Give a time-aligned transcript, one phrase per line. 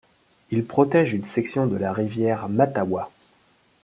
[0.49, 3.11] Il protège une section de la rivière Mattawa.